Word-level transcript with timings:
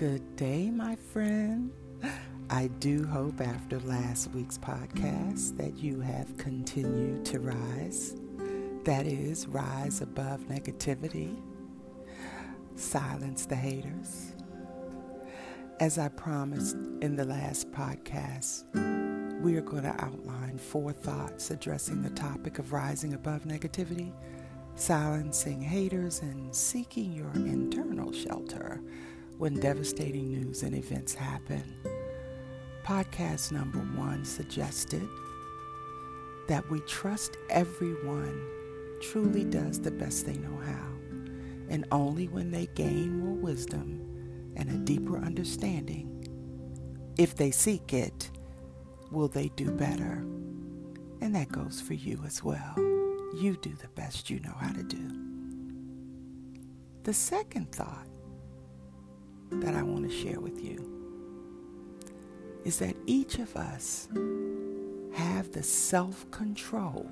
Good 0.00 0.34
day, 0.34 0.70
my 0.70 0.96
friend. 0.96 1.70
I 2.48 2.68
do 2.78 3.06
hope 3.06 3.38
after 3.42 3.78
last 3.80 4.30
week's 4.30 4.56
podcast 4.56 5.58
that 5.58 5.76
you 5.76 6.00
have 6.00 6.38
continued 6.38 7.26
to 7.26 7.38
rise. 7.38 8.16
That 8.84 9.04
is, 9.04 9.46
rise 9.46 10.00
above 10.00 10.40
negativity, 10.48 11.36
silence 12.76 13.44
the 13.44 13.56
haters. 13.56 14.32
As 15.80 15.98
I 15.98 16.08
promised 16.08 16.76
in 17.02 17.14
the 17.14 17.26
last 17.26 17.70
podcast, 17.70 18.64
we 19.42 19.54
are 19.56 19.60
going 19.60 19.82
to 19.82 20.02
outline 20.02 20.56
four 20.56 20.94
thoughts 20.94 21.50
addressing 21.50 22.00
the 22.00 22.08
topic 22.08 22.58
of 22.58 22.72
rising 22.72 23.12
above 23.12 23.44
negativity, 23.44 24.14
silencing 24.76 25.60
haters, 25.60 26.20
and 26.20 26.56
seeking 26.56 27.12
your 27.12 27.32
internal 27.34 28.12
shelter 28.12 28.80
when 29.40 29.58
devastating 29.58 30.28
news 30.28 30.62
and 30.64 30.76
events 30.76 31.14
happen. 31.14 31.64
Podcast 32.84 33.50
number 33.50 33.78
one 33.78 34.22
suggested 34.22 35.08
that 36.46 36.70
we 36.70 36.78
trust 36.80 37.38
everyone 37.48 38.38
truly 39.00 39.44
does 39.44 39.80
the 39.80 39.90
best 39.90 40.26
they 40.26 40.36
know 40.36 40.58
how, 40.58 40.92
and 41.70 41.86
only 41.90 42.28
when 42.28 42.50
they 42.50 42.66
gain 42.74 43.18
more 43.18 43.34
wisdom 43.34 44.52
and 44.56 44.68
a 44.68 44.76
deeper 44.84 45.16
understanding, 45.16 46.22
if 47.16 47.34
they 47.34 47.50
seek 47.50 47.94
it, 47.94 48.30
will 49.10 49.28
they 49.28 49.48
do 49.56 49.70
better. 49.70 50.22
And 51.22 51.34
that 51.34 51.50
goes 51.50 51.80
for 51.80 51.94
you 51.94 52.22
as 52.26 52.44
well. 52.44 52.74
You 52.76 53.58
do 53.62 53.72
the 53.80 53.88
best 53.94 54.28
you 54.28 54.38
know 54.40 54.56
how 54.58 54.72
to 54.74 54.82
do. 54.82 55.10
The 57.04 57.14
second 57.14 57.72
thought 57.72 58.06
that 59.50 59.74
I 59.74 59.82
want 59.82 60.08
to 60.08 60.14
share 60.14 60.40
with 60.40 60.62
you 60.62 60.86
is 62.64 62.78
that 62.78 62.96
each 63.06 63.38
of 63.38 63.56
us 63.56 64.08
have 65.14 65.50
the 65.52 65.62
self 65.62 66.30
control 66.30 67.08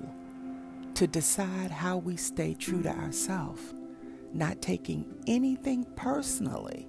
to 0.95 1.07
decide 1.07 1.71
how 1.71 1.97
we 1.97 2.15
stay 2.17 2.53
true 2.53 2.81
to 2.83 2.89
ourselves, 2.89 3.73
not 4.33 4.61
taking 4.61 5.05
anything 5.27 5.85
personally 5.95 6.87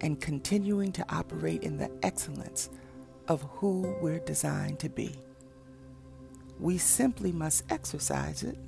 and 0.00 0.20
continuing 0.20 0.92
to 0.92 1.04
operate 1.08 1.62
in 1.62 1.76
the 1.76 1.90
excellence 2.02 2.70
of 3.28 3.42
who 3.42 3.96
we're 4.00 4.20
designed 4.20 4.78
to 4.78 4.88
be. 4.88 5.14
We 6.58 6.78
simply 6.78 7.32
must 7.32 7.64
exercise 7.70 8.42
it 8.42 8.58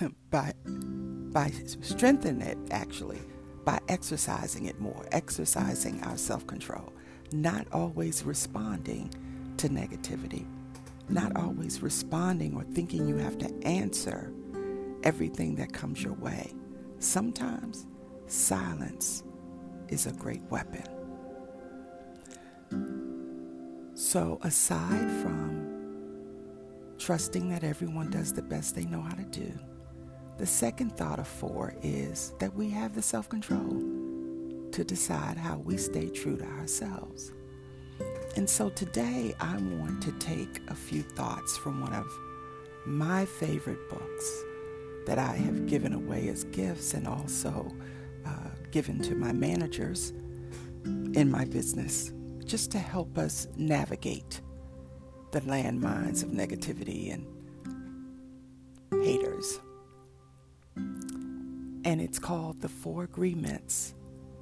by 0.30 0.52
by 1.32 1.50
strengthening 1.80 2.46
it 2.46 2.58
actually 2.70 3.20
by 3.64 3.78
exercising 3.88 4.66
it 4.66 4.80
more, 4.80 5.06
exercising 5.12 6.02
our 6.04 6.16
self 6.16 6.46
control, 6.46 6.92
not 7.32 7.66
always 7.72 8.24
responding 8.24 9.10
to 9.58 9.68
negativity, 9.68 10.46
not 11.08 11.36
always 11.36 11.82
responding 11.82 12.54
or 12.54 12.64
thinking 12.64 13.06
you 13.06 13.16
have 13.16 13.38
to 13.38 13.52
answer 13.66 14.32
everything 15.04 15.54
that 15.56 15.72
comes 15.72 16.02
your 16.02 16.14
way. 16.14 16.52
Sometimes 16.98 17.86
silence 18.26 19.22
is 19.88 20.06
a 20.06 20.12
great 20.12 20.42
weapon. 20.50 20.84
So, 23.94 24.38
aside 24.42 25.10
from 25.22 25.68
trusting 26.98 27.50
that 27.50 27.64
everyone 27.64 28.10
does 28.10 28.32
the 28.32 28.42
best 28.42 28.74
they 28.74 28.84
know 28.84 29.02
how 29.02 29.14
to 29.14 29.24
do, 29.24 29.52
the 30.38 30.46
second 30.46 30.96
thought 30.96 31.18
of 31.18 31.28
four 31.28 31.74
is 31.82 32.32
that 32.38 32.54
we 32.54 32.70
have 32.70 32.94
the 32.94 33.02
self 33.02 33.28
control 33.28 33.82
to 34.72 34.84
decide 34.84 35.36
how 35.36 35.58
we 35.58 35.76
stay 35.76 36.08
true 36.08 36.36
to 36.36 36.44
ourselves. 36.44 37.32
And 38.36 38.48
so 38.48 38.70
today 38.70 39.34
I 39.40 39.56
want 39.56 40.02
to 40.02 40.12
take 40.12 40.60
a 40.68 40.74
few 40.74 41.02
thoughts 41.02 41.56
from 41.58 41.80
one 41.80 41.92
of 41.92 42.06
my 42.86 43.26
favorite 43.26 43.88
books 43.90 44.44
that 45.06 45.18
I 45.18 45.36
have 45.36 45.66
given 45.66 45.92
away 45.92 46.28
as 46.28 46.44
gifts 46.44 46.94
and 46.94 47.06
also 47.06 47.70
uh, 48.24 48.48
given 48.70 49.00
to 49.02 49.14
my 49.14 49.32
managers 49.32 50.12
in 50.84 51.30
my 51.30 51.44
business 51.44 52.12
just 52.44 52.70
to 52.72 52.78
help 52.78 53.18
us 53.18 53.46
navigate 53.56 54.40
the 55.32 55.40
landmines 55.42 56.22
of 56.22 56.30
negativity 56.30 57.12
and 57.12 57.26
haters 59.04 59.60
and 61.84 62.00
it's 62.00 62.18
called 62.18 62.60
The 62.60 62.68
Four 62.68 63.04
Agreements 63.04 63.94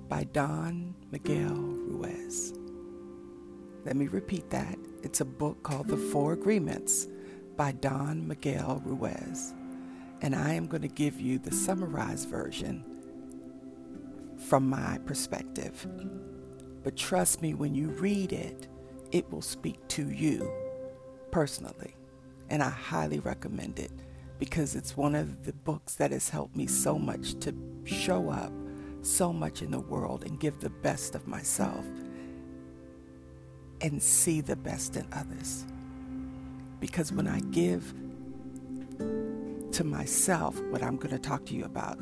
by 0.09 0.25
Don 0.25 0.95
Miguel 1.11 1.55
Ruiz. 1.55 2.53
Let 3.85 3.97
me 3.97 4.09
repeat 4.09 4.51
that. 4.51 4.79
It's 5.03 5.23
a 5.23 5.25
book 5.25 5.63
called 5.63 5.89
The 5.89 5.97
Four 5.97 6.35
Agreements 6.35 7.09
by 7.57 7.73
Don 7.73 8.29
Miguel 8.29 8.83
Ruiz. 8.85 9.55
And 10.21 10.35
I 10.35 10.53
am 10.53 10.67
going 10.67 10.83
to 10.83 10.89
give 10.89 11.19
you 11.19 11.39
the 11.39 11.53
summarized 11.53 12.29
version 12.29 12.85
from 14.49 14.69
my 14.69 14.99
perspective. 15.07 15.87
But 16.83 16.97
trust 16.97 17.41
me, 17.41 17.55
when 17.55 17.75
you 17.75 17.89
read 17.89 18.35
it, 18.35 18.69
it 19.13 19.31
will 19.33 19.43
speak 19.43 19.77
to 19.89 20.11
you 20.11 20.53
personally. 21.31 21.95
And 22.51 22.63
I 22.63 22.69
highly 22.69 23.21
recommend 23.21 23.79
it 23.79 23.93
because 24.41 24.75
it's 24.75 24.97
one 24.97 25.15
of 25.15 25.45
the 25.45 25.53
books 25.53 25.95
that 25.97 26.11
has 26.11 26.31
helped 26.31 26.57
me 26.57 26.67
so 26.67 26.99
much 26.99 27.39
to 27.41 27.55
show 27.85 28.31
up 28.31 28.53
so 29.03 29.33
much 29.33 29.63
in 29.63 29.71
the 29.71 29.79
world 29.79 30.25
and 30.25 30.41
give 30.41 30.59
the 30.61 30.71
best 30.71 31.15
of 31.15 31.27
myself 31.29 31.85
and 33.83 34.03
see 34.03 34.41
the 34.41 34.57
best 34.57 34.97
in 34.97 35.07
others. 35.13 35.67
Because 36.81 37.13
when 37.13 37.29
I 37.29 37.41
give 37.51 37.95
to 39.73 39.85
myself 39.85 40.61
what 40.71 40.83
I'm 40.83 40.97
going 40.97 41.15
to 41.15 41.19
talk 41.19 41.45
to 41.47 41.55
you 41.55 41.65
about 41.65 41.99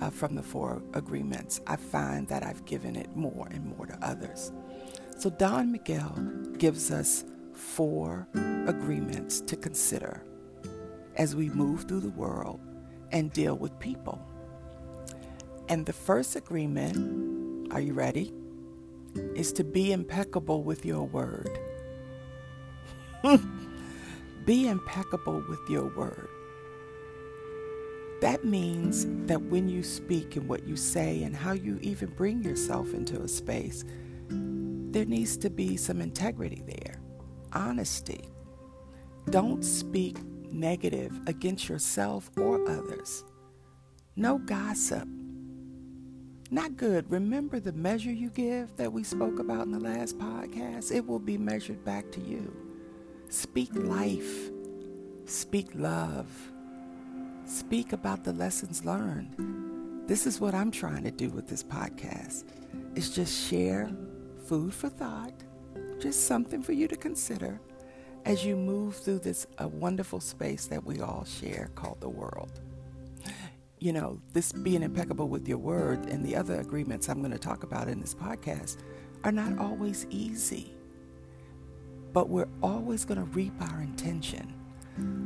uh, 0.00 0.10
from 0.10 0.34
the 0.34 0.42
four 0.42 0.82
agreements, 0.94 1.60
I 1.66 1.76
find 1.76 2.26
that 2.28 2.42
I've 2.42 2.64
given 2.64 2.96
it 2.96 3.14
more 3.14 3.46
and 3.50 3.64
more 3.76 3.86
to 3.86 3.98
others. 4.02 4.52
So 5.18 5.30
Don 5.30 5.70
Miguel 5.70 6.14
gives 6.58 6.90
us 6.90 7.24
four 7.52 8.26
agreements 8.66 9.40
to 9.42 9.56
consider 9.56 10.22
as 11.16 11.36
we 11.36 11.48
move 11.50 11.84
through 11.88 12.00
the 12.00 12.10
world 12.10 12.60
and 13.12 13.32
deal 13.32 13.56
with 13.56 13.78
people. 13.78 14.20
And 15.68 15.86
the 15.86 15.92
first 15.92 16.36
agreement, 16.36 17.72
are 17.72 17.80
you 17.80 17.94
ready? 17.94 18.32
Is 19.34 19.52
to 19.54 19.64
be 19.64 19.92
impeccable 19.92 20.62
with 20.62 20.84
your 20.84 21.04
word. 21.04 21.58
be 24.44 24.68
impeccable 24.68 25.42
with 25.48 25.60
your 25.68 25.94
word. 25.96 26.28
That 28.20 28.44
means 28.44 29.06
that 29.26 29.40
when 29.42 29.68
you 29.68 29.82
speak 29.82 30.36
and 30.36 30.48
what 30.48 30.66
you 30.66 30.76
say 30.76 31.22
and 31.22 31.34
how 31.36 31.52
you 31.52 31.78
even 31.82 32.10
bring 32.10 32.42
yourself 32.42 32.92
into 32.94 33.20
a 33.20 33.28
space, 33.28 33.84
there 34.28 35.04
needs 35.04 35.36
to 35.38 35.50
be 35.50 35.76
some 35.76 36.00
integrity 36.00 36.62
there, 36.66 37.00
honesty. 37.52 38.28
Don't 39.30 39.64
speak 39.64 40.18
negative 40.54 41.20
against 41.26 41.68
yourself 41.68 42.30
or 42.36 42.66
others. 42.68 43.24
No 44.16 44.38
gossip. 44.38 45.08
Not 46.50 46.76
good. 46.76 47.10
Remember 47.10 47.58
the 47.58 47.72
measure 47.72 48.12
you 48.12 48.30
give 48.30 48.76
that 48.76 48.92
we 48.92 49.02
spoke 49.02 49.40
about 49.40 49.66
in 49.66 49.72
the 49.72 49.80
last 49.80 50.18
podcast? 50.18 50.94
It 50.94 51.06
will 51.06 51.18
be 51.18 51.36
measured 51.36 51.84
back 51.84 52.12
to 52.12 52.20
you. 52.20 52.54
Speak 53.28 53.70
life. 53.74 54.50
Speak 55.26 55.68
love. 55.74 56.30
Speak 57.46 57.92
about 57.92 58.24
the 58.24 58.32
lessons 58.32 58.84
learned. 58.84 60.06
This 60.06 60.26
is 60.26 60.40
what 60.40 60.54
I'm 60.54 60.70
trying 60.70 61.02
to 61.04 61.10
do 61.10 61.30
with 61.30 61.48
this 61.48 61.62
podcast. 61.62 62.44
It's 62.94 63.08
just 63.08 63.48
share 63.50 63.90
food 64.46 64.72
for 64.72 64.88
thought, 64.88 65.34
just 65.98 66.26
something 66.26 66.62
for 66.62 66.72
you 66.72 66.86
to 66.86 66.96
consider 66.96 67.60
as 68.24 68.44
you 68.44 68.56
move 68.56 68.96
through 68.96 69.18
this 69.18 69.46
a 69.58 69.68
wonderful 69.68 70.20
space 70.20 70.66
that 70.66 70.84
we 70.84 71.00
all 71.00 71.24
share 71.24 71.70
called 71.74 72.00
the 72.00 72.08
world. 72.08 72.60
You 73.78 73.92
know, 73.92 74.20
this 74.32 74.50
being 74.52 74.82
impeccable 74.82 75.28
with 75.28 75.46
your 75.46 75.58
word 75.58 76.06
and 76.06 76.24
the 76.24 76.36
other 76.36 76.58
agreements 76.60 77.08
I'm 77.08 77.20
going 77.20 77.32
to 77.32 77.38
talk 77.38 77.64
about 77.64 77.88
in 77.88 78.00
this 78.00 78.14
podcast 78.14 78.78
are 79.24 79.32
not 79.32 79.58
always 79.58 80.06
easy. 80.08 80.74
But 82.12 82.28
we're 82.30 82.48
always 82.62 83.04
going 83.04 83.18
to 83.18 83.26
reap 83.26 83.52
our 83.60 83.80
intention. 83.82 84.54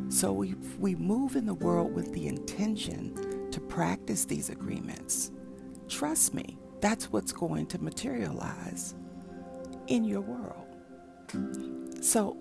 So 0.09 0.33
we, 0.33 0.55
we 0.79 0.95
move 0.95 1.37
in 1.37 1.47
the 1.47 1.55
world 1.55 1.95
with 1.95 2.13
the 2.15 2.27
intention 2.27 3.51
to 3.51 3.61
practice 3.61 4.25
these 4.25 4.49
agreements. 4.49 5.31
Trust 5.89 6.35
me, 6.35 6.59
that's 6.81 7.13
what's 7.13 7.33
going 7.33 7.67
to 7.67 7.79
materialize 7.79 8.95
in 9.87 10.05
your 10.05 10.23
world. 10.23 10.65
So 12.01 12.37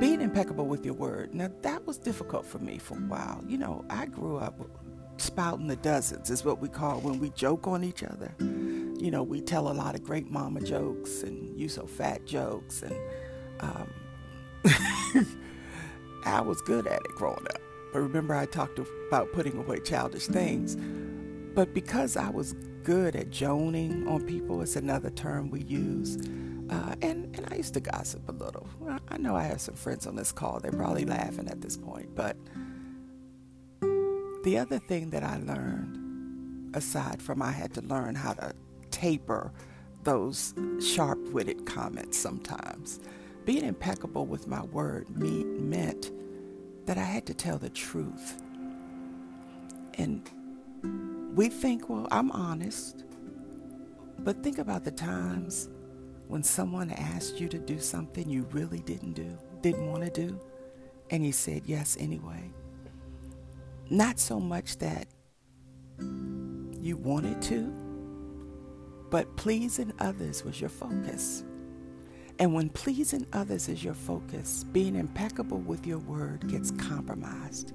being 0.00 0.20
impeccable 0.20 0.66
with 0.66 0.84
your 0.84 0.94
word. 0.94 1.34
Now, 1.34 1.50
that 1.62 1.86
was 1.86 1.98
difficult 1.98 2.46
for 2.46 2.58
me 2.58 2.78
for 2.78 2.94
a 2.94 3.00
while. 3.00 3.42
You 3.46 3.58
know, 3.58 3.84
I 3.90 4.06
grew 4.06 4.38
up 4.38 4.60
spouting 5.18 5.66
the 5.66 5.76
dozens, 5.76 6.30
is 6.30 6.44
what 6.44 6.60
we 6.60 6.68
call 6.68 7.00
when 7.00 7.18
we 7.18 7.30
joke 7.30 7.66
on 7.66 7.84
each 7.84 8.02
other. 8.02 8.34
you 8.38 9.10
know, 9.10 9.22
we 9.22 9.40
tell 9.40 9.68
a 9.68 9.72
lot 9.72 9.94
of 9.94 10.02
great 10.02 10.30
mama 10.30 10.60
jokes 10.60 11.22
and 11.22 11.58
you 11.58 11.68
so 11.68 11.86
fat 11.86 12.26
jokes. 12.26 12.82
And 12.82 12.96
um, 13.60 13.90
I 16.24 16.40
was 16.40 16.60
good 16.62 16.86
at 16.86 17.00
it 17.00 17.10
growing 17.14 17.46
up. 17.46 17.60
But 17.92 18.00
remember, 18.00 18.34
I 18.34 18.46
talked 18.46 18.78
about 19.08 19.32
putting 19.32 19.56
away 19.56 19.80
childish 19.80 20.26
things. 20.26 20.76
But 21.54 21.72
because 21.72 22.16
I 22.16 22.30
was 22.30 22.54
good 22.82 23.16
at 23.16 23.30
joning 23.30 24.06
on 24.06 24.22
people, 24.26 24.60
it's 24.62 24.76
another 24.76 25.10
term 25.10 25.50
we 25.50 25.62
use. 25.62 26.18
Uh, 26.68 26.94
and, 27.00 27.36
and 27.36 27.46
I 27.50 27.56
used 27.56 27.74
to 27.74 27.80
gossip 27.80 28.28
a 28.28 28.32
little. 28.32 28.66
I 29.08 29.18
know 29.18 29.36
I 29.36 29.44
have 29.44 29.60
some 29.60 29.74
friends 29.74 30.06
on 30.06 30.16
this 30.16 30.32
call. 30.32 30.58
They're 30.58 30.72
probably 30.72 31.04
laughing 31.04 31.48
at 31.48 31.60
this 31.60 31.76
point. 31.76 32.14
But 32.14 32.36
the 34.42 34.58
other 34.58 34.78
thing 34.78 35.10
that 35.10 35.22
I 35.22 35.38
learned, 35.38 36.74
aside 36.76 37.22
from 37.22 37.40
I 37.40 37.52
had 37.52 37.72
to 37.74 37.82
learn 37.82 38.14
how 38.14 38.32
to 38.34 38.52
taper 38.90 39.52
those 40.02 40.54
sharp 40.80 41.18
witted 41.32 41.66
comments 41.66 42.18
sometimes, 42.18 43.00
being 43.44 43.64
impeccable 43.64 44.26
with 44.26 44.48
my 44.48 44.62
word 44.64 45.08
me- 45.16 45.44
meant 45.44 46.10
that 46.86 46.98
I 46.98 47.04
had 47.04 47.26
to 47.26 47.34
tell 47.34 47.58
the 47.58 47.70
truth. 47.70 48.40
And 49.94 50.28
we 51.36 51.48
think, 51.48 51.88
well, 51.88 52.08
I'm 52.10 52.30
honest. 52.32 53.04
But 54.18 54.42
think 54.42 54.58
about 54.58 54.84
the 54.84 54.90
times 54.90 55.68
when 56.28 56.42
someone 56.42 56.90
asked 56.90 57.40
you 57.40 57.48
to 57.48 57.58
do 57.58 57.78
something 57.78 58.28
you 58.28 58.42
really 58.50 58.80
didn't 58.80 59.12
do, 59.12 59.38
didn't 59.62 59.90
want 59.90 60.04
to 60.04 60.10
do, 60.10 60.40
and 61.10 61.24
you 61.24 61.32
said 61.32 61.62
yes 61.66 61.96
anyway. 62.00 62.50
Not 63.90 64.18
so 64.18 64.40
much 64.40 64.78
that 64.78 65.06
you 66.00 66.96
wanted 66.96 67.40
to, 67.42 67.72
but 69.10 69.36
pleasing 69.36 69.92
others 70.00 70.44
was 70.44 70.60
your 70.60 70.70
focus. 70.70 71.44
And 72.38 72.52
when 72.52 72.68
pleasing 72.68 73.26
others 73.32 73.68
is 73.68 73.82
your 73.82 73.94
focus, 73.94 74.64
being 74.64 74.96
impeccable 74.96 75.58
with 75.58 75.86
your 75.86 75.98
word 75.98 76.48
gets 76.48 76.70
compromised. 76.72 77.72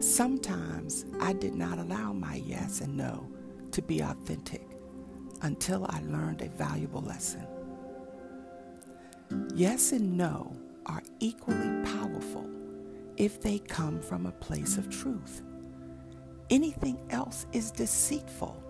Sometimes 0.00 1.04
I 1.20 1.32
did 1.34 1.54
not 1.54 1.78
allow 1.78 2.12
my 2.12 2.36
yes 2.36 2.80
and 2.80 2.96
no 2.96 3.30
to 3.70 3.82
be 3.82 4.00
authentic 4.00 4.71
until 5.42 5.86
I 5.88 6.00
learned 6.06 6.40
a 6.40 6.48
valuable 6.48 7.02
lesson. 7.02 7.46
Yes 9.54 9.92
and 9.92 10.16
no 10.16 10.56
are 10.86 11.02
equally 11.20 11.84
powerful 11.84 12.48
if 13.16 13.40
they 13.40 13.58
come 13.58 14.00
from 14.00 14.26
a 14.26 14.32
place 14.32 14.78
of 14.78 14.88
truth. 14.90 15.42
Anything 16.50 16.98
else 17.10 17.46
is 17.52 17.70
deceitful 17.70 18.62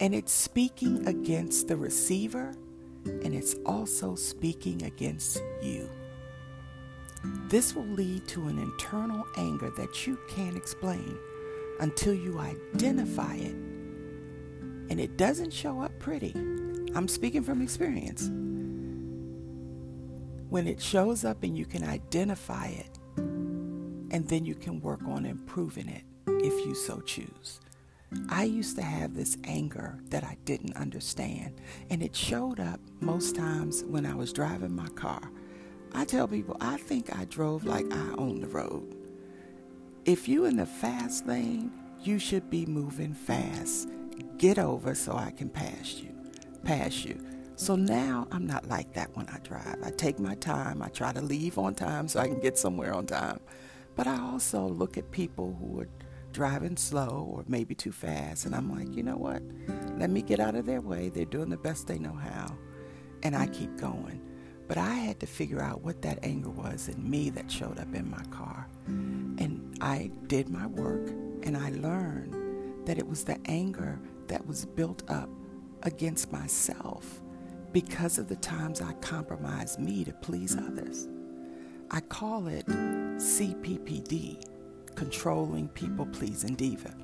and 0.00 0.14
it's 0.14 0.32
speaking 0.32 1.06
against 1.08 1.68
the 1.68 1.76
receiver 1.76 2.54
and 3.04 3.34
it's 3.34 3.54
also 3.66 4.14
speaking 4.14 4.82
against 4.84 5.42
you. 5.62 5.88
This 7.48 7.74
will 7.74 7.86
lead 7.86 8.26
to 8.28 8.46
an 8.46 8.58
internal 8.58 9.24
anger 9.36 9.70
that 9.76 10.06
you 10.06 10.18
can't 10.28 10.56
explain 10.56 11.18
until 11.80 12.14
you 12.14 12.38
identify 12.38 13.34
it 13.34 13.56
and 14.90 15.00
it 15.00 15.16
doesn't 15.16 15.52
show 15.52 15.80
up 15.80 15.98
pretty. 15.98 16.32
I'm 16.94 17.08
speaking 17.08 17.42
from 17.42 17.62
experience. 17.62 18.30
When 20.48 20.66
it 20.66 20.80
shows 20.80 21.24
up 21.24 21.42
and 21.42 21.56
you 21.56 21.66
can 21.66 21.84
identify 21.84 22.68
it, 22.68 22.98
and 23.16 24.26
then 24.26 24.44
you 24.46 24.54
can 24.54 24.80
work 24.80 25.02
on 25.06 25.26
improving 25.26 25.88
it 25.88 26.02
if 26.26 26.66
you 26.66 26.74
so 26.74 27.00
choose. 27.00 27.60
I 28.30 28.44
used 28.44 28.76
to 28.76 28.82
have 28.82 29.14
this 29.14 29.36
anger 29.44 29.98
that 30.08 30.24
I 30.24 30.38
didn't 30.46 30.76
understand, 30.76 31.60
and 31.90 32.02
it 32.02 32.16
showed 32.16 32.58
up 32.58 32.80
most 33.00 33.36
times 33.36 33.84
when 33.84 34.06
I 34.06 34.14
was 34.14 34.32
driving 34.32 34.74
my 34.74 34.88
car. 34.88 35.20
I 35.92 36.06
tell 36.06 36.26
people, 36.26 36.56
I 36.60 36.78
think 36.78 37.14
I 37.18 37.26
drove 37.26 37.64
like 37.64 37.86
I 37.92 38.14
own 38.16 38.40
the 38.40 38.48
road. 38.48 38.96
If 40.06 40.26
you're 40.26 40.48
in 40.48 40.56
the 40.56 40.66
fast 40.66 41.26
lane, 41.26 41.70
you 42.00 42.18
should 42.18 42.48
be 42.48 42.64
moving 42.64 43.12
fast 43.12 43.90
get 44.38 44.58
over 44.58 44.94
so 44.94 45.16
I 45.16 45.30
can 45.30 45.48
pass 45.48 45.94
you, 45.94 46.14
pass 46.64 47.04
you. 47.04 47.20
So 47.56 47.74
now 47.74 48.28
I'm 48.30 48.46
not 48.46 48.68
like 48.68 48.92
that 48.92 49.16
when 49.16 49.28
I 49.28 49.38
drive. 49.38 49.76
I 49.84 49.90
take 49.90 50.20
my 50.20 50.36
time. 50.36 50.80
I 50.80 50.88
try 50.88 51.12
to 51.12 51.20
leave 51.20 51.58
on 51.58 51.74
time 51.74 52.06
so 52.06 52.20
I 52.20 52.28
can 52.28 52.38
get 52.38 52.56
somewhere 52.56 52.94
on 52.94 53.06
time. 53.06 53.40
But 53.96 54.06
I 54.06 54.20
also 54.20 54.64
look 54.64 54.96
at 54.96 55.10
people 55.10 55.56
who 55.58 55.80
are 55.80 55.88
driving 56.32 56.76
slow 56.76 57.28
or 57.34 57.44
maybe 57.48 57.74
too 57.74 57.90
fast, 57.90 58.46
and 58.46 58.54
I'm 58.54 58.70
like, 58.72 58.94
you 58.94 59.02
know 59.02 59.16
what? 59.16 59.42
Let 59.96 60.10
me 60.10 60.22
get 60.22 60.38
out 60.38 60.54
of 60.54 60.66
their 60.66 60.80
way. 60.80 61.08
They're 61.08 61.24
doing 61.24 61.50
the 61.50 61.56
best 61.56 61.88
they 61.88 61.98
know 61.98 62.12
how. 62.14 62.56
And 63.24 63.34
I 63.34 63.48
keep 63.48 63.76
going. 63.76 64.22
But 64.68 64.76
I 64.76 64.94
had 64.94 65.18
to 65.20 65.26
figure 65.26 65.60
out 65.60 65.82
what 65.82 66.02
that 66.02 66.20
anger 66.22 66.50
was 66.50 66.88
in 66.88 67.10
me 67.10 67.30
that 67.30 67.50
showed 67.50 67.80
up 67.80 67.92
in 67.94 68.08
my 68.08 68.22
car. 68.30 68.68
And 68.86 69.76
I 69.80 70.12
did 70.28 70.48
my 70.48 70.66
work 70.66 71.08
and 71.42 71.56
I 71.56 71.70
learned 71.70 72.36
that 72.88 72.96
it 72.96 73.06
was 73.06 73.22
the 73.22 73.38
anger 73.44 74.00
that 74.28 74.46
was 74.46 74.64
built 74.64 75.02
up 75.10 75.28
against 75.82 76.32
myself 76.32 77.20
because 77.70 78.16
of 78.16 78.30
the 78.30 78.36
times 78.36 78.80
I 78.80 78.94
compromised 78.94 79.78
me 79.78 80.04
to 80.04 80.12
please 80.14 80.56
others. 80.56 81.06
I 81.90 82.00
call 82.00 82.46
it 82.46 82.64
CPPD, 82.66 84.42
controlling 84.94 85.68
people 85.68 86.06
pleasing 86.06 86.54
diva. 86.54 86.96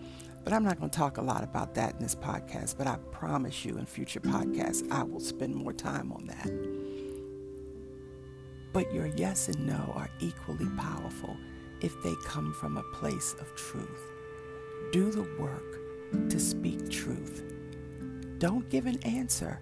But 0.42 0.54
I'm 0.54 0.64
not 0.64 0.78
going 0.78 0.88
to 0.88 0.98
talk 0.98 1.18
a 1.18 1.22
lot 1.22 1.44
about 1.44 1.74
that 1.74 1.96
in 1.96 2.02
this 2.02 2.14
podcast, 2.14 2.78
but 2.78 2.86
I 2.86 2.96
promise 3.12 3.66
you 3.66 3.76
in 3.76 3.84
future 3.84 4.20
podcasts 4.20 4.90
I 4.90 5.02
will 5.02 5.20
spend 5.20 5.54
more 5.54 5.74
time 5.74 6.12
on 6.12 6.26
that. 6.28 6.50
But 8.72 8.90
your 8.90 9.08
yes 9.08 9.48
and 9.48 9.66
no 9.66 9.92
are 9.94 10.08
equally 10.20 10.70
powerful 10.78 11.36
if 11.82 11.94
they 12.02 12.14
come 12.24 12.54
from 12.54 12.78
a 12.78 12.82
place 12.94 13.34
of 13.38 13.54
truth. 13.54 14.13
Do 14.92 15.10
the 15.10 15.26
work 15.38 16.30
to 16.30 16.38
speak 16.38 16.90
truth. 16.90 17.42
Don't 18.38 18.68
give 18.68 18.86
an 18.86 19.02
answer 19.02 19.60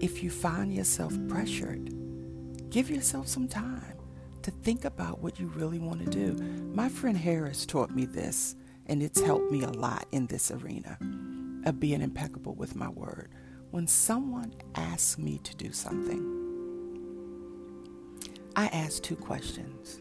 if 0.00 0.22
you 0.22 0.30
find 0.30 0.74
yourself 0.74 1.16
pressured. 1.28 1.90
Give 2.70 2.90
yourself 2.90 3.28
some 3.28 3.48
time 3.48 3.96
to 4.42 4.50
think 4.50 4.84
about 4.84 5.22
what 5.22 5.40
you 5.40 5.46
really 5.46 5.78
want 5.78 6.04
to 6.04 6.10
do. 6.10 6.34
My 6.74 6.88
friend 6.88 7.16
Harris 7.16 7.64
taught 7.64 7.94
me 7.94 8.04
this, 8.04 8.56
and 8.86 9.02
it's 9.02 9.20
helped 9.20 9.50
me 9.50 9.62
a 9.62 9.70
lot 9.70 10.06
in 10.12 10.26
this 10.26 10.50
arena 10.50 10.98
of 11.64 11.80
being 11.80 12.02
impeccable 12.02 12.54
with 12.54 12.76
my 12.76 12.88
word. 12.88 13.30
When 13.70 13.86
someone 13.86 14.52
asks 14.74 15.16
me 15.18 15.38
to 15.38 15.56
do 15.56 15.72
something, 15.72 16.44
I 18.54 18.66
ask 18.66 19.02
two 19.02 19.16
questions 19.16 20.00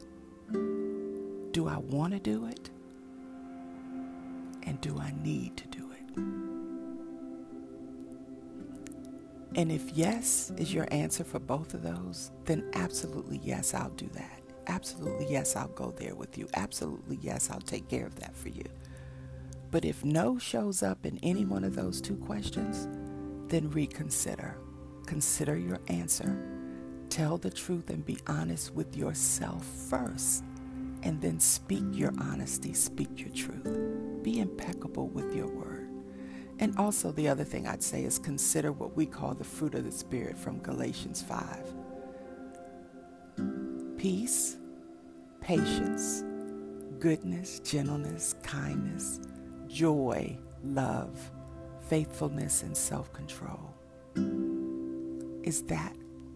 Do 0.51 1.67
I 1.67 1.77
want 1.77 2.13
to 2.13 2.19
do 2.19 2.45
it? 2.47 2.69
And 4.65 4.79
do 4.81 4.97
I 4.99 5.13
need 5.21 5.57
to 5.57 5.67
do 5.67 5.91
it? 5.91 6.17
And 9.55 9.71
if 9.71 9.91
yes 9.91 10.51
is 10.57 10.73
your 10.73 10.87
answer 10.91 11.23
for 11.23 11.39
both 11.39 11.73
of 11.73 11.83
those, 11.83 12.31
then 12.45 12.69
absolutely 12.73 13.39
yes, 13.43 13.73
I'll 13.73 13.91
do 13.91 14.09
that. 14.13 14.41
Absolutely 14.67 15.27
yes, 15.29 15.55
I'll 15.55 15.67
go 15.67 15.91
there 15.91 16.15
with 16.15 16.37
you. 16.37 16.47
Absolutely 16.55 17.19
yes, 17.21 17.51
I'll 17.51 17.61
take 17.61 17.87
care 17.87 18.05
of 18.05 18.15
that 18.19 18.35
for 18.35 18.49
you. 18.49 18.65
But 19.69 19.85
if 19.85 20.03
no 20.05 20.37
shows 20.37 20.81
up 20.83 21.05
in 21.05 21.19
any 21.23 21.45
one 21.45 21.63
of 21.63 21.75
those 21.75 21.99
two 22.01 22.15
questions, 22.15 22.87
then 23.49 23.69
reconsider. 23.71 24.57
Consider 25.05 25.57
your 25.57 25.79
answer. 25.87 26.37
Tell 27.09 27.37
the 27.37 27.49
truth 27.51 27.89
and 27.89 28.05
be 28.05 28.17
honest 28.27 28.73
with 28.73 28.95
yourself 28.95 29.65
first. 29.65 30.43
And 31.03 31.21
then 31.21 31.39
speak 31.39 31.83
your 31.91 32.13
honesty, 32.19 32.73
speak 32.73 33.19
your 33.19 33.29
truth. 33.29 34.02
Be 34.23 34.39
impeccable 34.39 35.09
with 35.09 35.35
your 35.35 35.47
word. 35.47 35.89
And 36.59 36.77
also, 36.77 37.11
the 37.11 37.27
other 37.27 37.43
thing 37.43 37.67
I'd 37.67 37.83
say 37.83 38.03
is 38.05 38.17
consider 38.17 38.71
what 38.71 38.95
we 38.95 39.05
call 39.05 39.33
the 39.33 39.43
fruit 39.43 39.75
of 39.75 39.83
the 39.83 39.91
Spirit 39.91 40.37
from 40.37 40.59
Galatians 40.59 41.21
5 41.21 41.75
peace, 43.97 44.57
patience, 45.39 46.23
goodness, 46.99 47.59
gentleness, 47.61 48.35
kindness, 48.43 49.21
joy, 49.67 50.37
love, 50.63 51.31
faithfulness, 51.87 52.63
and 52.63 52.75
self 52.75 53.11
control. 53.13 53.73
Is 55.43 55.63
that 55.63 55.93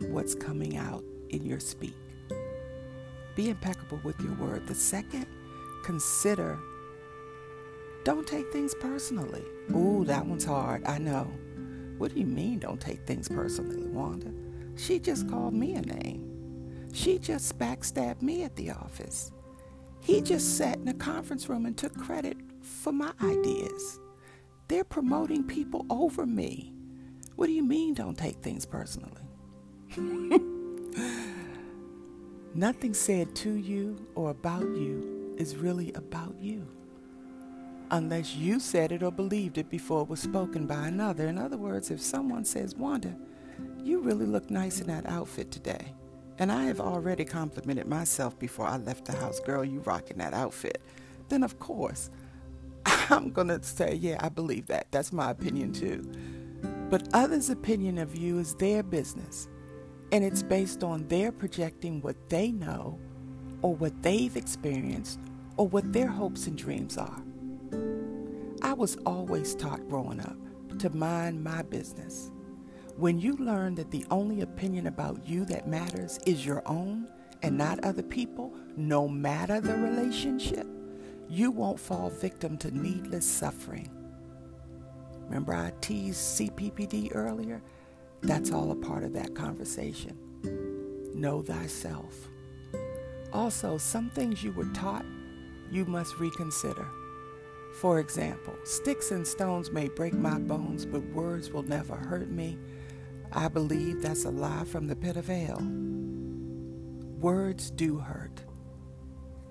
what's 0.10 0.36
coming 0.36 0.78
out 0.78 1.04
in 1.30 1.46
your 1.46 1.60
speak? 1.60 1.96
Be 3.36 3.50
impeccable 3.50 4.00
with 4.04 4.20
your 4.20 4.34
word. 4.34 4.68
The 4.68 4.76
second, 4.76 5.28
consider 5.84 6.60
don't 8.08 8.26
take 8.26 8.50
things 8.54 8.74
personally. 8.74 9.44
Ooh, 9.76 10.06
that 10.06 10.26
one's 10.26 10.46
hard. 10.46 10.82
I 10.86 10.98
know. 10.98 11.30
What 11.98 12.14
do 12.14 12.20
you 12.22 12.26
mean, 12.26 12.60
don't 12.60 12.80
take 12.80 13.06
things 13.06 13.28
personally, 13.28 13.86
Wanda? 13.86 14.32
She 14.78 14.98
just 14.98 15.30
called 15.30 15.54
me 15.54 15.74
a 15.74 15.82
name. 15.82 16.88
She 16.94 17.20
just 17.20 17.60
backstabbed 17.60 18.22
me 18.22 18.44
at 18.44 18.56
the 18.56 18.70
office. 18.72 19.34
He 20.00 20.22
just 20.22 20.56
sat 20.56 20.78
in 20.78 20.88
a 20.88 20.94
conference 20.94 21.50
room 21.50 21.66
and 21.66 21.78
took 21.78 21.94
credit 21.98 22.38
for 22.62 22.94
my 22.94 23.12
ideas. 23.22 24.00
They're 24.70 24.86
promoting 24.86 25.44
people 25.44 25.86
over 25.90 26.26
me. 26.26 26.72
What 27.36 27.48
do 27.48 27.52
you 27.52 27.64
mean, 27.64 27.94
don't 27.94 28.18
take 28.18 28.38
things 28.38 28.66
personally? 28.66 29.28
Nothing 32.56 32.94
said 32.94 33.36
to 33.36 33.52
you 33.52 34.08
or 34.16 34.30
about 34.30 34.64
you 34.64 35.36
is 35.38 35.58
really 35.58 35.92
about 35.92 36.36
you. 36.40 36.77
Unless 37.90 38.36
you 38.36 38.60
said 38.60 38.92
it 38.92 39.02
or 39.02 39.12
believed 39.12 39.58
it 39.58 39.70
before 39.70 40.02
it 40.02 40.10
was 40.10 40.20
spoken 40.20 40.68
by 40.68 40.88
another. 40.88 41.28
In 41.28 41.38
other 41.38 41.58
words, 41.58 41.90
if 41.90 42.02
someone 42.02 42.44
says, 42.44 42.76
Wanda, 42.76 43.16
you 43.82 44.02
really 44.02 44.26
look 44.26 44.50
nice 44.50 44.82
in 44.82 44.88
that 44.88 45.06
outfit 45.08 45.52
today. 45.52 45.94
And 46.38 46.52
I 46.52 46.66
have 46.66 46.82
already 46.82 47.24
complimented 47.24 47.88
myself 47.88 48.38
before 48.38 48.68
I 48.68 48.78
left 48.78 49.06
the 49.06 49.14
house, 49.14 49.40
girl, 49.40 49.64
you 49.64 49.80
rocking 49.80 50.18
that 50.18 50.34
outfit. 50.34 50.82
Then, 51.30 51.44
of 51.44 51.60
course, 51.60 52.10
I'm 53.10 53.32
going 53.32 53.48
to 53.48 53.64
say, 53.64 53.96
yeah, 53.96 54.18
I 54.20 54.30
believe 54.30 54.68
that. 54.68 54.88
That's 54.92 55.14
my 55.14 55.32
opinion 55.32 55.72
too. 55.72 56.12
But 56.90 57.08
others' 57.14 57.50
opinion 57.50 57.98
of 57.98 58.18
you 58.18 58.38
is 58.40 58.54
their 58.56 58.84
business. 58.84 59.48
And 60.12 60.24
it's 60.24 60.44
based 60.44 60.84
on 60.84 61.08
their 61.08 61.32
projecting 61.32 62.02
what 62.02 62.30
they 62.30 62.52
know 62.52 63.00
or 63.62 63.76
what 63.76 64.02
they've 64.04 64.36
experienced 64.36 65.20
or 65.56 65.68
what 65.68 65.92
their 65.92 66.08
hopes 66.08 66.48
and 66.48 66.58
dreams 66.58 66.98
are. 66.98 67.22
Was 68.78 68.96
always 69.08 69.56
taught 69.56 69.90
growing 69.90 70.20
up 70.22 70.38
to 70.78 70.92
mind 70.92 71.44
my 71.44 71.64
business. 71.64 72.30
When 72.96 73.18
you 73.18 73.36
learn 73.38 73.74
that 73.74 73.90
the 73.90 74.06
only 74.12 74.42
opinion 74.42 74.86
about 74.86 75.28
you 75.28 75.46
that 75.46 75.68
matters 75.68 76.20
is 76.28 76.46
your 76.46 76.62
own 76.68 77.08
and 77.42 77.58
not 77.58 77.84
other 77.84 78.04
people, 78.04 78.54
no 78.76 79.08
matter 79.08 79.60
the 79.60 79.76
relationship, 79.76 80.68
you 81.28 81.50
won't 81.50 81.80
fall 81.80 82.12
victim 82.12 82.56
to 82.60 82.70
needless 82.70 83.26
suffering. 83.26 83.90
Remember, 85.26 85.56
I 85.56 85.74
teased 85.82 86.40
CPPD 86.40 87.16
earlier? 87.16 87.64
That's 88.22 88.52
all 88.52 88.70
a 88.70 88.76
part 88.76 89.04
of 89.04 89.12
that 89.14 89.34
conversation. 89.34 90.20
Know 91.16 91.42
thyself. 91.42 92.14
Also, 93.34 93.80
some 93.80 94.12
things 94.12 94.44
you 94.44 94.52
were 94.52 94.72
taught, 94.74 95.06
you 95.72 95.84
must 95.86 96.20
reconsider. 96.20 96.88
For 97.82 98.00
example, 98.00 98.56
sticks 98.64 99.12
and 99.12 99.26
stones 99.28 99.70
may 99.70 99.88
break 99.88 100.16
my 100.16 100.40
bones, 100.40 100.84
but 100.84 101.04
words 101.10 101.52
will 101.52 101.62
never 101.62 101.96
hurt 101.96 102.28
me. 102.28 102.58
I 103.32 103.50
believe 103.50 104.02
that's 104.02 104.26
a 104.26 104.32
lie 104.32 104.64
from 104.64 104.88
the 104.88 104.96
pit 104.96 105.16
of 105.16 105.28
hell. 105.28 105.62
Words 107.20 107.70
do 107.70 108.00
hurt. 108.00 108.44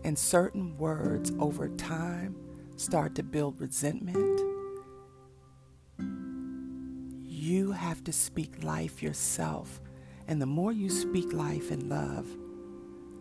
And 0.02 0.18
certain 0.18 0.76
words 0.76 1.32
over 1.38 1.68
time 1.68 2.34
start 2.74 3.14
to 3.14 3.22
build 3.22 3.60
resentment. 3.60 4.40
You 7.22 7.70
have 7.70 8.02
to 8.04 8.12
speak 8.12 8.64
life 8.64 9.04
yourself. 9.04 9.80
And 10.26 10.42
the 10.42 10.46
more 10.46 10.72
you 10.72 10.90
speak 10.90 11.32
life 11.32 11.70
and 11.70 11.88
love, 11.88 12.26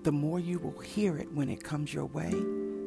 the 0.02 0.12
more 0.12 0.40
you 0.40 0.58
will 0.58 0.80
hear 0.80 1.16
it 1.18 1.32
when 1.32 1.50
it 1.50 1.64
comes 1.64 1.94
your 1.94 2.06
way, 2.06 2.34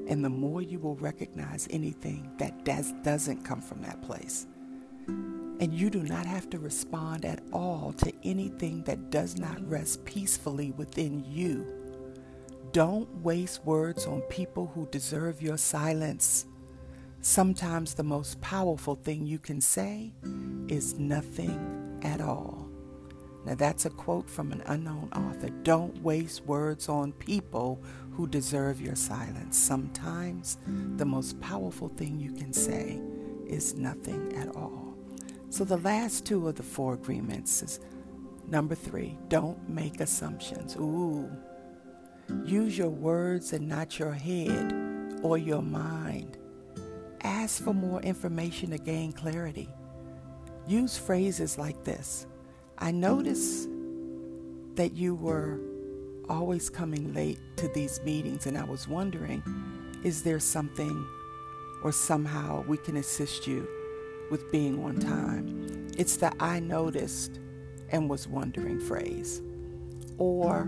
and 0.08 0.24
the 0.24 0.30
more 0.30 0.62
you 0.62 0.78
will 0.78 0.96
recognize 0.96 1.68
anything 1.70 2.30
that 2.38 2.64
does, 2.64 2.92
doesn't 3.02 3.44
come 3.44 3.60
from 3.60 3.82
that 3.82 4.02
place. 4.02 4.46
And 5.60 5.74
you 5.74 5.90
do 5.90 6.02
not 6.02 6.24
have 6.24 6.48
to 6.50 6.58
respond 6.58 7.24
at 7.24 7.42
all 7.52 7.92
to 7.98 8.12
anything 8.24 8.82
that 8.84 9.10
does 9.10 9.36
not 9.36 9.68
rest 9.68 10.04
peacefully 10.04 10.72
within 10.72 11.24
you. 11.26 11.66
Don't 12.72 13.08
waste 13.22 13.64
words 13.64 14.06
on 14.06 14.20
people 14.22 14.70
who 14.74 14.86
deserve 14.90 15.42
your 15.42 15.56
silence. 15.56 16.46
Sometimes 17.20 17.94
the 17.94 18.04
most 18.04 18.40
powerful 18.40 18.94
thing 18.94 19.26
you 19.26 19.38
can 19.38 19.60
say 19.60 20.12
is 20.68 20.94
nothing 20.98 21.98
at 22.02 22.20
all. 22.20 22.67
Now, 23.48 23.54
that's 23.54 23.86
a 23.86 23.90
quote 23.90 24.28
from 24.28 24.52
an 24.52 24.62
unknown 24.66 25.08
author. 25.16 25.48
Don't 25.62 26.02
waste 26.02 26.44
words 26.44 26.86
on 26.90 27.12
people 27.12 27.82
who 28.10 28.26
deserve 28.26 28.78
your 28.78 28.94
silence. 28.94 29.56
Sometimes 29.56 30.58
the 30.96 31.06
most 31.06 31.40
powerful 31.40 31.88
thing 31.88 32.20
you 32.20 32.32
can 32.32 32.52
say 32.52 33.00
is 33.46 33.74
nothing 33.74 34.36
at 34.36 34.54
all. 34.54 34.94
So, 35.48 35.64
the 35.64 35.78
last 35.78 36.26
two 36.26 36.46
of 36.46 36.56
the 36.56 36.62
four 36.62 36.92
agreements 36.92 37.62
is 37.62 37.80
number 38.46 38.74
three 38.74 39.16
don't 39.28 39.66
make 39.66 40.00
assumptions. 40.00 40.76
Ooh. 40.76 41.30
Use 42.44 42.76
your 42.76 42.90
words 42.90 43.54
and 43.54 43.66
not 43.66 43.98
your 43.98 44.12
head 44.12 45.20
or 45.22 45.38
your 45.38 45.62
mind. 45.62 46.36
Ask 47.22 47.64
for 47.64 47.72
more 47.72 48.02
information 48.02 48.72
to 48.72 48.78
gain 48.78 49.12
clarity. 49.12 49.70
Use 50.66 50.98
phrases 50.98 51.56
like 51.56 51.82
this 51.84 52.26
I 52.80 52.92
noticed 52.92 53.68
that 54.76 54.96
you 54.96 55.14
were 55.14 55.58
always 56.28 56.70
coming 56.70 57.12
late 57.12 57.38
to 57.56 57.68
these 57.68 58.00
meetings, 58.04 58.46
and 58.46 58.56
I 58.56 58.64
was 58.64 58.86
wondering 58.86 59.42
is 60.04 60.22
there 60.22 60.38
something 60.38 61.06
or 61.82 61.90
somehow 61.90 62.62
we 62.68 62.76
can 62.76 62.96
assist 62.96 63.48
you 63.48 63.66
with 64.30 64.50
being 64.52 64.82
on 64.84 64.98
time? 65.00 65.88
It's 65.98 66.16
the 66.16 66.32
I 66.38 66.60
noticed 66.60 67.40
and 67.90 68.08
was 68.08 68.28
wondering 68.28 68.78
phrase. 68.78 69.42
Or 70.18 70.64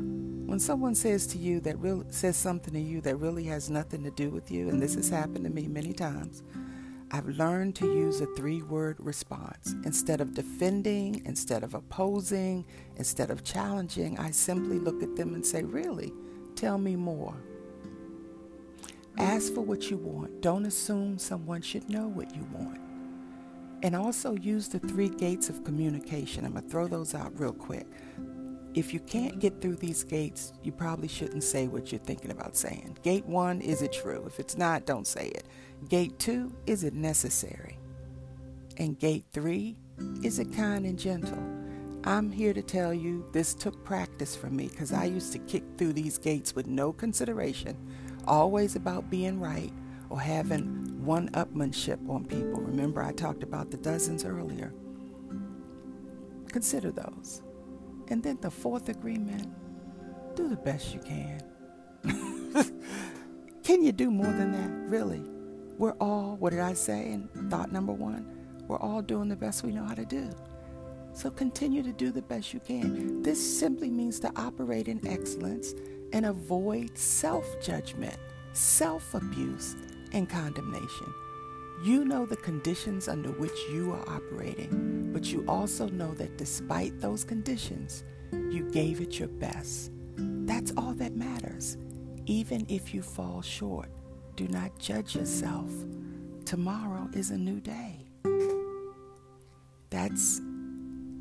when 0.46 0.58
someone 0.58 0.96
says 0.96 1.28
to 1.28 1.38
you 1.38 1.60
that 1.60 1.78
really 1.78 2.06
says 2.10 2.36
something 2.36 2.74
to 2.74 2.80
you 2.80 3.00
that 3.02 3.16
really 3.16 3.44
has 3.44 3.70
nothing 3.70 4.02
to 4.02 4.10
do 4.10 4.30
with 4.30 4.50
you, 4.50 4.68
and 4.68 4.82
this 4.82 4.96
has 4.96 5.08
happened 5.08 5.44
to 5.44 5.50
me 5.50 5.68
many 5.68 5.92
times, 5.92 6.42
I've 7.12 7.26
learned 7.26 7.74
to 7.76 7.86
use 7.86 8.20
a 8.20 8.26
three 8.36 8.62
word 8.62 8.96
response. 9.00 9.74
Instead 9.84 10.20
of 10.20 10.32
defending, 10.32 11.22
instead 11.24 11.64
of 11.64 11.74
opposing, 11.74 12.64
instead 12.96 13.30
of 13.30 13.42
challenging, 13.42 14.16
I 14.18 14.30
simply 14.30 14.78
look 14.78 15.02
at 15.02 15.16
them 15.16 15.34
and 15.34 15.44
say, 15.44 15.64
Really? 15.64 16.12
Tell 16.54 16.78
me 16.78 16.94
more. 16.94 17.34
Ask 19.18 19.54
for 19.54 19.62
what 19.62 19.90
you 19.90 19.96
want. 19.96 20.40
Don't 20.40 20.66
assume 20.66 21.18
someone 21.18 21.62
should 21.62 21.88
know 21.88 22.06
what 22.06 22.34
you 22.34 22.46
want. 22.52 22.80
And 23.82 23.96
also 23.96 24.34
use 24.36 24.68
the 24.68 24.78
three 24.78 25.08
gates 25.08 25.48
of 25.48 25.64
communication. 25.64 26.44
I'm 26.44 26.52
going 26.52 26.64
to 26.64 26.70
throw 26.70 26.86
those 26.86 27.14
out 27.14 27.38
real 27.38 27.52
quick 27.52 27.86
if 28.74 28.94
you 28.94 29.00
can't 29.00 29.40
get 29.40 29.60
through 29.60 29.76
these 29.76 30.04
gates, 30.04 30.52
you 30.62 30.70
probably 30.70 31.08
shouldn't 31.08 31.42
say 31.42 31.66
what 31.66 31.90
you're 31.90 32.00
thinking 32.00 32.30
about 32.30 32.56
saying. 32.56 32.98
Gate 33.02 33.26
one, 33.26 33.60
is 33.60 33.82
it 33.82 33.92
true? 33.92 34.24
If 34.26 34.38
it's 34.38 34.56
not, 34.56 34.86
don't 34.86 35.06
say 35.06 35.28
it. 35.28 35.44
Gate 35.88 36.18
two, 36.18 36.54
is 36.66 36.84
it 36.84 36.94
necessary? 36.94 37.78
And 38.76 38.98
gate 38.98 39.24
three, 39.32 39.76
is 40.22 40.38
it 40.38 40.52
kind 40.52 40.86
and 40.86 40.98
gentle? 40.98 41.42
I'm 42.04 42.30
here 42.30 42.54
to 42.54 42.62
tell 42.62 42.94
you 42.94 43.26
this 43.32 43.54
took 43.54 43.84
practice 43.84 44.36
for 44.36 44.48
me 44.48 44.68
because 44.68 44.92
I 44.92 45.04
used 45.04 45.32
to 45.32 45.38
kick 45.40 45.64
through 45.76 45.92
these 45.92 46.16
gates 46.16 46.54
with 46.54 46.66
no 46.66 46.92
consideration, 46.92 47.76
always 48.26 48.76
about 48.76 49.10
being 49.10 49.40
right 49.40 49.72
or 50.08 50.20
having 50.20 51.04
one 51.04 51.28
upmanship 51.30 52.08
on 52.08 52.24
people. 52.24 52.60
Remember, 52.60 53.02
I 53.02 53.12
talked 53.12 53.42
about 53.42 53.70
the 53.70 53.76
dozens 53.78 54.24
earlier. 54.24 54.72
Consider 56.48 56.90
those. 56.90 57.42
And 58.10 58.22
then 58.22 58.38
the 58.40 58.50
fourth 58.50 58.88
agreement 58.88 59.46
do 60.34 60.48
the 60.48 60.56
best 60.56 60.92
you 60.92 61.00
can. 61.00 61.40
can 63.62 63.82
you 63.82 63.92
do 63.92 64.10
more 64.10 64.32
than 64.32 64.52
that? 64.52 64.90
Really? 64.90 65.22
We're 65.78 65.94
all, 66.00 66.36
what 66.36 66.50
did 66.50 66.60
I 66.60 66.74
say 66.74 67.12
in 67.12 67.28
thought 67.48 67.72
number 67.72 67.92
one? 67.92 68.26
We're 68.66 68.78
all 68.80 69.00
doing 69.00 69.28
the 69.28 69.36
best 69.36 69.64
we 69.64 69.72
know 69.72 69.84
how 69.84 69.94
to 69.94 70.04
do. 70.04 70.30
So 71.12 71.30
continue 71.30 71.82
to 71.82 71.92
do 71.92 72.10
the 72.12 72.22
best 72.22 72.52
you 72.52 72.60
can. 72.60 73.22
This 73.22 73.58
simply 73.58 73.90
means 73.90 74.20
to 74.20 74.32
operate 74.36 74.88
in 74.88 75.06
excellence 75.06 75.74
and 76.12 76.26
avoid 76.26 76.96
self 76.96 77.44
judgment, 77.62 78.16
self 78.52 79.14
abuse, 79.14 79.76
and 80.12 80.28
condemnation. 80.28 81.14
You 81.82 82.04
know 82.04 82.26
the 82.26 82.36
conditions 82.36 83.08
under 83.08 83.30
which 83.30 83.58
you 83.72 83.92
are 83.92 84.06
operating, 84.06 85.10
but 85.14 85.32
you 85.32 85.46
also 85.48 85.88
know 85.88 86.12
that 86.14 86.36
despite 86.36 87.00
those 87.00 87.24
conditions, 87.24 88.04
you 88.32 88.70
gave 88.70 89.00
it 89.00 89.18
your 89.18 89.28
best. 89.28 89.90
That's 90.16 90.74
all 90.76 90.92
that 90.94 91.16
matters. 91.16 91.78
Even 92.26 92.66
if 92.68 92.92
you 92.92 93.00
fall 93.00 93.40
short, 93.40 93.88
do 94.36 94.46
not 94.48 94.78
judge 94.78 95.16
yourself. 95.16 95.72
Tomorrow 96.44 97.08
is 97.14 97.30
a 97.30 97.38
new 97.38 97.60
day. 97.60 98.06
That's 99.88 100.42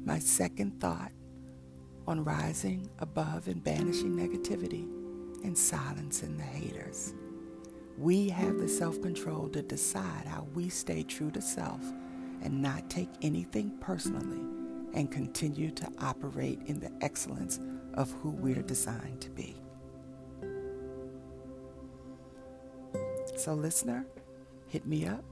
my 0.03 0.19
second 0.19 0.81
thought 0.81 1.13
on 2.05 2.21
rising 2.25 2.89
above 2.99 3.47
and 3.47 3.63
banishing 3.63 4.11
negativity 4.11 4.83
and 5.45 5.57
silencing 5.57 6.35
the 6.35 6.43
haters. 6.43 7.13
We 8.00 8.29
have 8.29 8.60
the 8.60 8.70
self 8.70 9.01
control 9.01 9.50
to 9.50 9.62
decide 9.62 10.25
how 10.25 10.48
we 10.53 10.70
stay 10.70 11.03
true 11.03 11.32
to 11.32 11.41
self 11.41 11.82
and 12.41 12.62
not 12.62 12.89
take 12.89 13.10
anything 13.22 13.77
personally 13.82 14.39
and 14.94 15.12
continue 15.12 15.70
to 15.72 15.91
operate 16.00 16.62
in 16.68 16.79
the 16.79 16.89
excellence 17.01 17.60
of 17.96 18.10
who 18.22 18.29
we're 18.29 18.62
designed 18.62 19.20
to 19.20 19.29
be. 19.32 19.62
So, 23.36 23.53
listener, 23.53 24.06
hit 24.68 24.86
me 24.88 25.06
up 25.06 25.25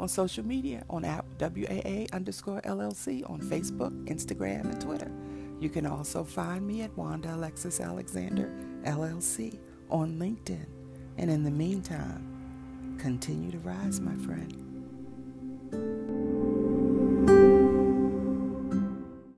on 0.00 0.08
social 0.08 0.44
media 0.44 0.84
on 0.90 1.04
at 1.04 1.24
WAA 1.38 2.12
underscore 2.12 2.60
LLC 2.62 3.30
on 3.30 3.40
Facebook, 3.40 3.92
Instagram, 4.08 4.64
and 4.64 4.80
Twitter. 4.80 5.12
You 5.60 5.70
can 5.70 5.86
also 5.86 6.24
find 6.24 6.66
me 6.66 6.82
at 6.82 6.96
Wanda 6.96 7.32
Alexis 7.32 7.78
Alexander 7.78 8.52
LLC 8.82 9.60
on 9.88 10.18
LinkedIn. 10.18 10.77
And 11.18 11.30
in 11.30 11.42
the 11.42 11.50
meantime, 11.50 12.24
continue 12.96 13.50
to 13.50 13.58
rise, 13.58 14.00
my 14.00 14.14
friend. 14.24 14.67